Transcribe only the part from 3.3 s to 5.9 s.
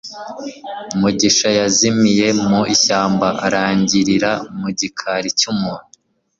arangirira mu gikari cy'umuntu